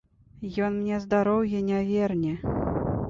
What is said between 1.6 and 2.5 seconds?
не верне.